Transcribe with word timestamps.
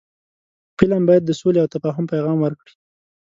فلم 0.77 1.01
باید 1.09 1.23
د 1.25 1.31
سولې 1.39 1.59
او 1.63 1.71
تفاهم 1.75 2.05
پیغام 2.13 2.37
ورکړي 2.41 2.73